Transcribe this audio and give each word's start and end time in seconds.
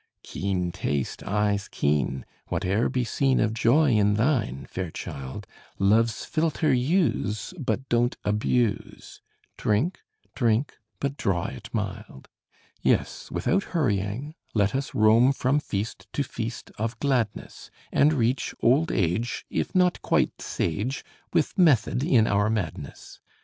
Keen 0.23 0.71
taste, 0.71 1.21
eyes 1.25 1.67
keen 1.67 2.25
whate'er 2.47 2.89
be 2.89 3.03
seen 3.03 3.39
Of 3.39 3.53
joy 3.53 3.91
in 3.91 4.15
thine, 4.15 4.65
fair 4.67 4.89
child, 4.89 5.45
Love's 5.77 6.25
philtre 6.25 6.73
use, 6.73 7.53
but 7.59 7.87
don't 7.87 8.17
abuse: 8.23 9.21
Drink, 9.57 9.99
drink 10.33 10.79
but 10.99 11.17
draw 11.17 11.49
it 11.49 11.69
mild! 11.71 12.29
Yes, 12.81 13.29
without 13.29 13.63
hurrying, 13.77 14.33
let 14.55 14.73
us 14.73 14.95
roam 14.95 15.31
From 15.33 15.59
feast 15.59 16.07
to 16.13 16.23
feast 16.23 16.71
of 16.79 16.99
gladness; 16.99 17.69
And 17.91 18.11
reach 18.11 18.55
old 18.59 18.91
age, 18.91 19.45
if 19.51 19.75
not 19.75 20.01
quite 20.01 20.41
sage, 20.41 21.05
With 21.31 21.59
method 21.59 22.03
in 22.03 22.25
our 22.25 22.49
madness! 22.49 23.19